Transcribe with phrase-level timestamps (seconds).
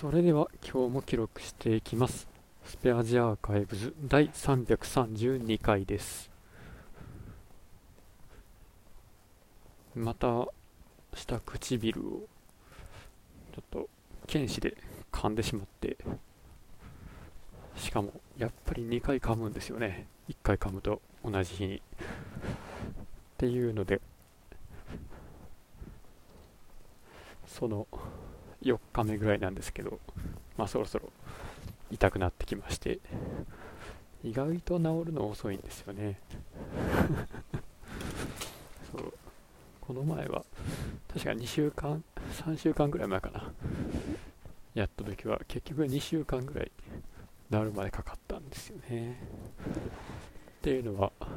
[0.00, 2.26] それでは今日も記録していきます。
[2.64, 6.30] スペアジアーカイブズ第332回です。
[9.94, 10.48] また
[11.12, 12.02] 下唇を
[13.52, 13.90] ちょっと
[14.26, 14.74] 剣士で
[15.12, 15.98] 噛んでしまって。
[17.76, 20.06] しかもやっぱり2回噛むんですよね。
[20.30, 21.76] 1回噛むと同じ日に。
[21.76, 21.82] っ
[23.36, 24.00] ていうので
[27.46, 27.86] その
[28.62, 29.98] 4日目ぐらいなんですけど
[30.56, 31.10] まあそろそろ
[31.90, 33.00] 痛くなってきまして
[34.22, 36.20] 意外と治るの遅いんですよね。
[38.92, 39.14] そう。
[39.80, 40.44] この前は
[41.08, 43.52] 確か2週間3週間ぐらい前かな。
[44.74, 46.70] やった時は結局2週間ぐらい
[47.50, 49.16] 治るまでかかったんですよね。
[50.58, 51.28] っていうのは、ま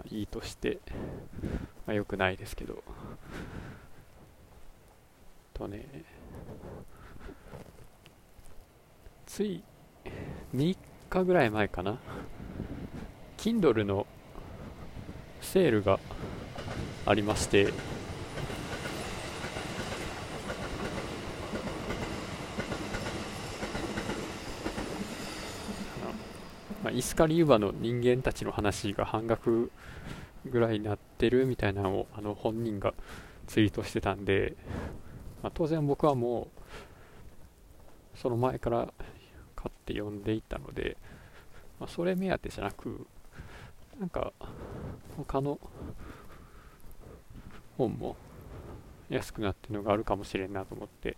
[0.00, 0.78] あ、いいとして、
[1.86, 2.84] まあ、良くないですけど。
[5.54, 6.04] とね
[9.38, 9.62] つい
[10.52, 10.76] 3
[11.10, 12.00] 日ぐらい前かな。
[13.36, 14.04] Kindle の
[15.40, 16.00] セールが
[17.06, 17.72] ありまして。
[26.82, 29.70] まあ、イスカリユバの人間たちの話が半額
[30.46, 32.92] ぐらいになってるみたいなのをあの本人が
[33.46, 34.56] ツイートしてたんで、
[35.44, 36.48] まあ、当然僕はも
[38.16, 38.92] うその前から
[39.88, 40.98] って読んでいたので、
[41.80, 43.06] まあ、それ目当てじゃなく
[43.98, 44.32] なんか
[45.16, 45.58] 他の
[47.78, 48.16] 本も
[49.08, 51.16] 安くなってるのがあるかもしれんなと思って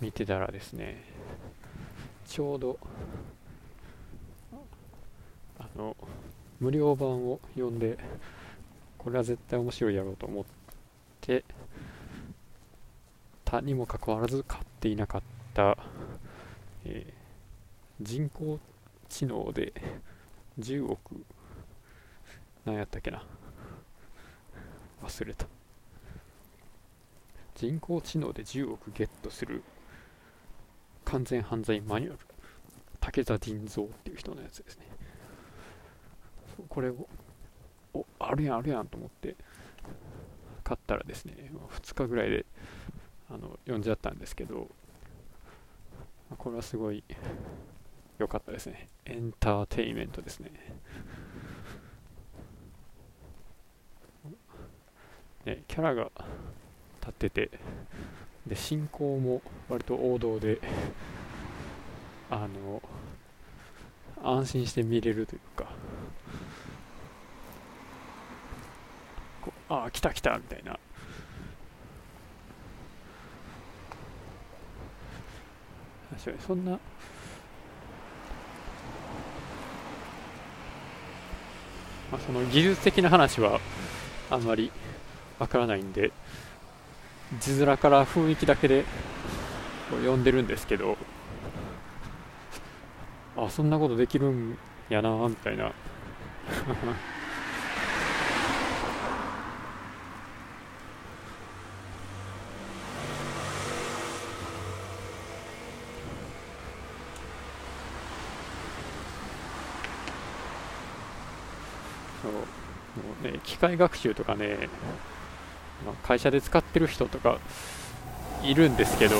[0.00, 1.04] 見てたらですね
[2.26, 2.78] ちょうど
[5.58, 5.94] あの
[6.58, 7.98] 無料版を読んで
[8.96, 10.44] これは絶対面白いやろうと思っ
[11.20, 11.44] て
[13.44, 15.76] たにもかかわらず買っていなかった、
[16.86, 17.19] えー、
[18.02, 18.58] 人工
[19.10, 19.74] 知能で
[20.58, 21.22] 10億。
[22.64, 23.22] 何やったっけな。
[25.02, 25.46] 忘れた。
[27.54, 29.62] 人工知能で10億ゲットする。
[31.04, 32.18] 完全犯罪マニュアル。
[33.00, 34.86] 武田仁蔵っていう人のやつですね。
[36.68, 37.06] これを
[37.92, 39.36] おあるやんあるやんと思って。
[40.64, 41.50] 買ったらですね
[41.82, 42.46] 2日ぐらいで
[43.28, 44.68] あの読んじゃったんですけど。
[46.38, 47.02] これはすごい
[48.20, 48.86] 良かったですね。
[49.06, 50.50] エンターテイメントですね。
[55.46, 56.10] ねキャラが
[57.00, 57.50] 立ってて
[58.46, 60.60] で進行も割と王道で
[62.28, 62.82] あの
[64.22, 65.64] 安心して見れるというか
[69.70, 70.78] ああ来た来たみたいな。
[76.10, 76.78] 確かにそんな
[82.10, 83.60] まあ、その技術的な話は
[84.30, 84.70] あんまり
[85.38, 86.12] わからないんで
[87.38, 88.84] 字面から雰囲気だけで
[89.90, 90.96] 読んでるんですけど
[93.36, 95.72] あそんなことできるんやなみたいな。
[112.22, 112.32] そう。
[112.32, 112.38] も
[113.22, 114.68] うね機械学習とかね、
[115.86, 117.38] まあ、会社で使ってる人とか
[118.42, 119.16] いるんですけど。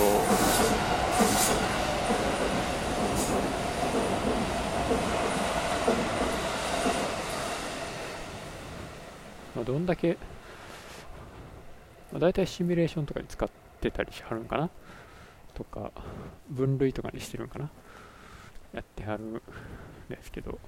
[9.54, 10.16] まあ、どんだけ、
[12.12, 13.48] まあ、大体シミュレーションとかに使っ
[13.80, 14.70] てたりしはるんかな？
[15.54, 15.90] とか
[16.48, 17.70] 分類とかにしてるんかな？
[18.72, 19.40] やってはるん
[20.08, 20.58] ですけど。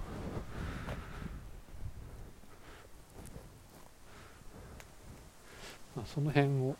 [5.97, 6.77] まあ、その辺を。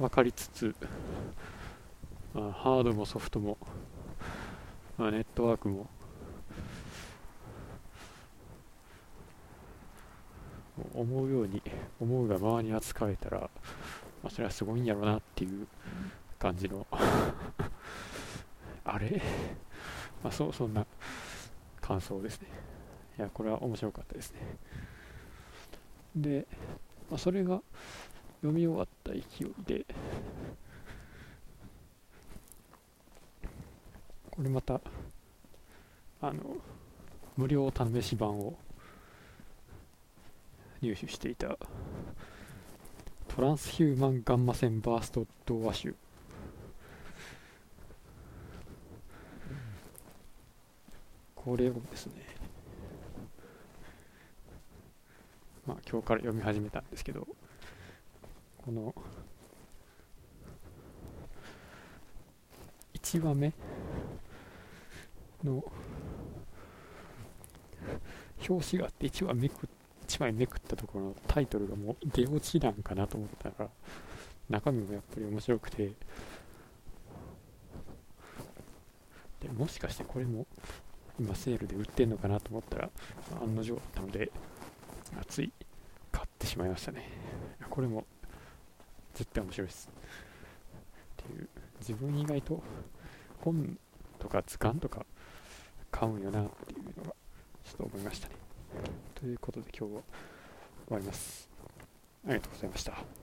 [0.00, 0.74] 分かりつつ、
[2.32, 3.58] まあ、ハードもソフトも、
[4.96, 5.90] まあ、ネットワークも
[10.94, 11.62] 思うように
[12.00, 13.48] 思うがままに扱えたら、ま
[14.28, 15.66] あ、それはすごいんやろうなっていう
[16.38, 16.86] 感じの。
[18.84, 19.20] あれ？
[20.24, 20.86] まあそうそんな
[21.90, 22.46] 感想ですね。
[23.18, 24.38] いや、これは面白かったですね。
[26.14, 26.46] で、
[27.10, 27.60] まあ、それが
[28.42, 29.84] 読み終わった勢いで、
[34.30, 34.80] これまた、
[36.22, 36.58] あの、
[37.36, 38.56] 無料試し版を
[40.80, 41.58] 入手していた
[43.26, 45.96] トランスヒューマンガンマ線バースト童話集
[51.42, 52.12] これをですね
[55.66, 57.26] まあ今日から読み始めたんですけど
[58.58, 58.94] この
[62.92, 63.52] 1話目
[65.42, 65.64] の
[68.46, 69.66] 表紙があって1話めく
[70.08, 73.70] 1枚めくったところのタイトルがもう出落ちなんかなと思ったら
[74.50, 75.92] 中身もやっぱり面白くて。
[79.40, 80.46] でもしかしてこれも
[81.20, 82.90] 今セールで売ってんのかなと思ったら
[83.42, 84.32] 案の定だったので
[85.28, 85.52] つい。
[86.10, 87.08] 買ってしまいましたね。
[87.68, 88.04] これも
[89.14, 89.88] 絶対面白いです。
[91.22, 92.62] っていう自分意外と
[93.40, 93.78] 本
[94.18, 95.04] とか図鑑とか
[95.90, 97.14] 買うんよなっていうのが
[97.64, 98.34] ちょっと思いましたね。
[99.14, 100.00] ということで今日は
[100.86, 101.48] 終わります。
[102.26, 103.19] ありがとうございました。